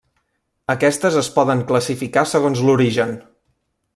[0.73, 3.17] Aquestes es poden classificar segons l'origen.